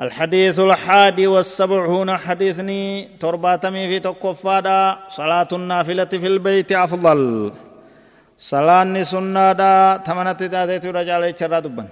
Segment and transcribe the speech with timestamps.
[0.00, 7.52] الحديث الحادي والسبعون حديثني ترباتمي في تكفادا صلاة النافلة في البيت أفضل.
[8.38, 11.86] صلاة سنة دا تمنت تاتيت رجال دبا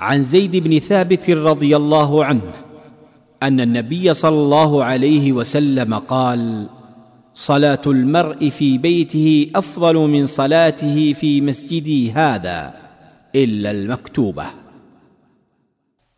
[0.00, 2.52] عن زيد بن ثابت رضي الله عنه
[3.42, 6.66] أن النبي صلى الله عليه وسلم قال
[7.34, 12.74] صلاة المرء في بيته أفضل من صلاته في مسجدي هذا
[13.34, 14.61] إلا المكتوبة.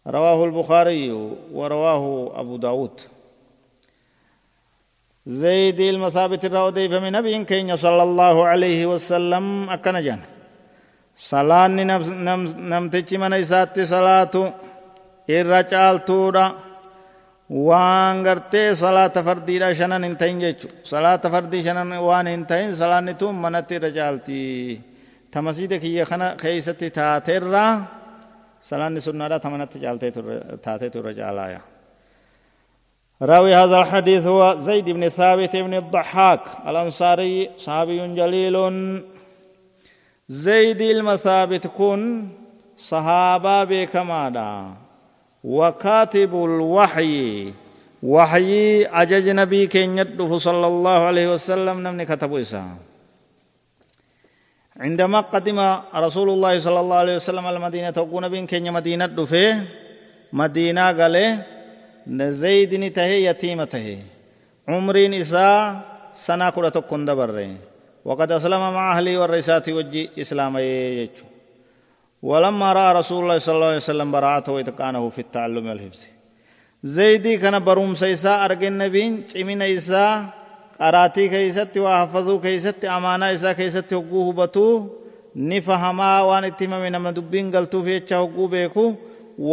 [0.06, 1.10] رواه البخاري
[1.52, 3.00] ورواه أبو داود
[5.26, 10.20] زيد المثابت الرودي فمن نبي كين صلى الله عليه وسلم أكن جان
[11.16, 14.34] صلاة نمتج من إسات صلاة
[16.06, 16.46] تورا
[17.50, 23.14] waan gartee salaata fardiidha shanan hin ta'in jechu salaata fardii shanan waan hin ta'in salaanni
[23.20, 24.80] tun manatti irra caalti
[25.30, 27.72] tamasiida kiyya kana keeysatti taateerraa
[28.68, 29.72] سلاني سنة تمنت
[30.64, 31.60] تاتيت الرجالايا
[33.22, 38.56] راوي هذا الحديث هو زيد بن ثابت بن الضحاك الأنصاري صحابي جليل
[40.28, 42.28] زيد المثابت كن
[42.76, 44.52] صحابة بكمادا
[45.44, 47.52] وكاتب الوحي
[48.02, 49.92] وحي أجج نبي كين
[50.38, 52.76] صلى الله عليه وسلم نمني كتبوا إسلام
[54.84, 55.58] عندما قدم
[55.94, 59.64] رسول الله صلى الله عليه وسلم المدينة تقول بين كenya مدينة دفه
[60.32, 61.16] مدينة قال
[62.42, 63.98] زيد نته يتيمة تهي.
[64.68, 65.80] عمرين إساء
[66.12, 67.50] سنة كرة تكون دبره
[68.04, 71.24] وقد أسلم مع أهلي والرئيسات وجي إسلام يجو.
[72.22, 76.00] ولما رأى رسول الله صلى الله عليه وسلم براعته وإتقانه في التعلم والحفظ.
[76.84, 80.43] زيدي كان بروم سيسا أرجن نبين چمين إساء
[80.78, 84.72] qaraatii keeysatti waa hafazuu keeysatti amaanaa isaa keessatti hogguu hubatuu
[85.48, 88.84] ni fahamaa waan itti himame nama dubbiin galtuuf jecha hogguu beeku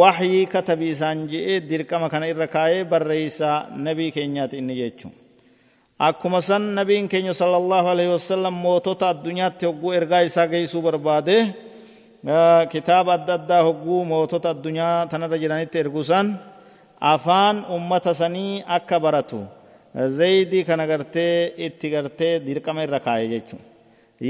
[0.01, 5.13] waxyii katabii isaan je'ee dirqama kana irra kaa'ee barreeysaa nabii keenyaati inni jechuun.
[6.07, 11.37] Akkuma san nabiin keenya sallallahu alaihi wasallam mootota addunyaatti hogguu ergaa isaa geessuu barbaade
[12.71, 16.27] kitaaba adda addaa hogguu mootota addunyaa tanarra jiranitti erguusan
[17.13, 19.39] afaan ummata sanii akka baratu.
[19.95, 23.61] Zaydii kana gartee itti gartee dirqama irra kaa'e jechuun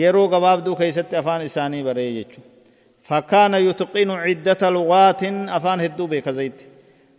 [0.01, 2.45] yeroo gabaabduu keessatti afaan isaanii baree jechuun
[3.09, 6.71] fakkaana yutqinu ciddata lugaatin afaan hedduu beeka zayti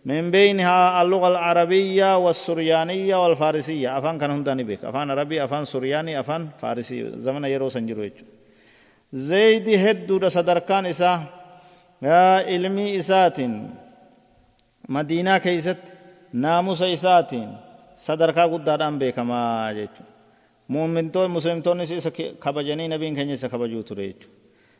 [0.05, 6.49] من بينها اللغة العربية والسريانية والفارسية أفان كان هنداني بك أفان عربي أفان سرياني أفان
[6.61, 8.09] فارسي زمن يرو سنجرو
[9.13, 11.11] زيد هدو دا صدركان إسا
[12.03, 13.37] علمي إسات
[14.89, 15.77] مدينة كيست
[16.33, 17.49] ناموس إساتين
[17.95, 20.11] sadarkaa guddaadhaan beekamaa jechuudha.
[20.67, 24.35] Muummintoo muslimtoonnis isa kabajanii nabiin keenya isa kabajuu ture jechuudha.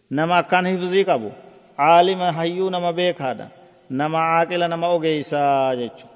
[0.09, 1.31] Nama akkaan hifzii qabu
[1.78, 3.47] caalima hayyuu nama beekaadha.
[3.90, 6.13] Nama caaqila nama ogeeysaa jechuudha.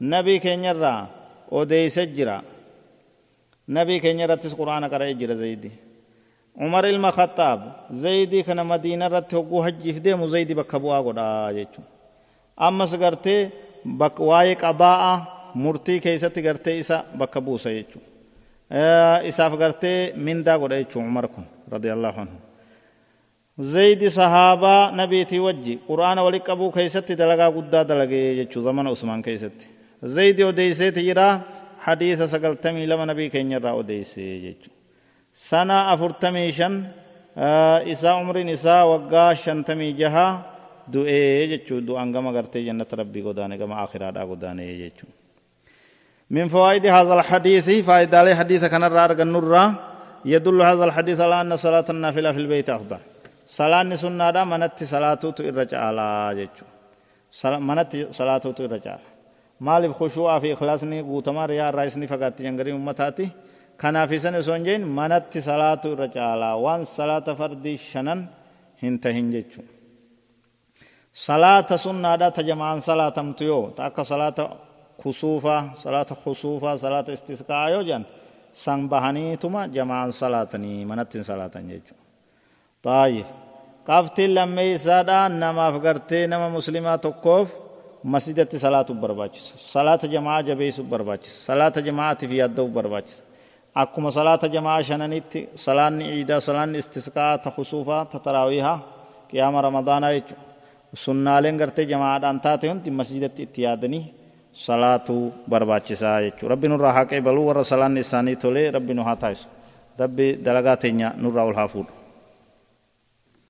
[0.00, 1.08] Nabii keenyarraa
[1.50, 2.42] odeeysa jira.
[3.68, 5.72] Nabii keenya irrattis quraana qara'ee jira zayidii.
[6.56, 7.60] Umar ilma Khattaab
[7.92, 11.90] zayidii kana madiina irratti hogguu hajjiif deemu zayidii bakka bu'aa godhaa jechuudha.
[12.56, 13.50] Ammas gartee
[14.18, 18.06] waa'ee qabaa'a murtii keessatti gartee isa bakka buusa jechuudha.
[19.30, 22.36] Isaaf gartee mindaa godha jechuudha Umar kun radiyallahu anhu.
[23.72, 29.66] Zaydi sahaabaa nabiitii wajji quraana walitti qabuu keessatti dalagaa guddaa dalagee jechuudha zamana Usmaan keessatti.
[30.14, 31.26] Zaydi odeeyseeti jira
[31.86, 34.76] hadiisa sagaltamii lama nabii keenya irraa odeeysee jechuudha.
[35.32, 36.74] Sana afurtamii shan
[37.92, 40.26] isaa umriin isaa waggaa shantamii jaha
[40.92, 45.14] du'ee jechuudha du'aan gama gartee jannata rabbii godaane gama akhiraadhaa godaane jechuudha.
[46.30, 49.74] من فوائد هذا الحديث فائدة عليه حديث كان الرار النور
[50.24, 52.98] يدل هذا الحديث على أن صلاة النافلة في البيت أفضل.
[53.46, 56.06] صلاة نسنة دا منت صلاة تؤرج على
[56.38, 56.66] جيتشو.
[57.32, 59.06] صلاة منت صلاة تؤرج على.
[59.60, 62.72] مال بخشوع في إخلاص ني قوتما ريا رئيس ني فقط ينغري
[63.80, 66.52] كان في سنة سنجين منت صلاة تؤرج على.
[66.52, 68.26] وان صلاة فرد شنن
[68.82, 69.62] هنتهن جيتشو
[71.14, 73.70] صلاة سنة دا تجمعان صلاة متيو.
[73.76, 74.38] تاك صلاة
[75.02, 78.04] kusuufa salaata kusuufa salaata istisqaa yoo jedhan
[78.62, 82.04] san bahaniituma jamaan salaatanii manattiin salaatan jechuudha.
[82.84, 83.26] Taayif
[83.88, 87.48] qabtiin lammeeysaadha namaaf gartee nama muslimaa tokkoof
[88.12, 89.54] masjidatti salaatu barbaachisa.
[89.72, 91.36] Salaata jamaa jabeessu barbaachisa.
[91.46, 93.22] Salaata jamaatiif yaadda'u barbaachisa.
[93.82, 98.78] Akkuma salaata jamaa shananitti salaanni ciidaa, salaanni istisqaa, ta kusuufaa, ta taraawihaa,
[99.28, 100.44] qiyaama ramadaanaa jechuudha.
[101.04, 104.04] Sunnaaleen gartee jamaadhaan taate hundi masjidatti itti yaadanii
[104.52, 106.48] salaatuu barbaachisaa jechuudha.
[106.54, 109.48] Rabbi nurraa haa qeebaluu warra salaanni isaanii tolee rabbi nu haa taasisu.
[109.98, 111.92] Rabbi dalagaa teenya nurraa ol haa fuudhu.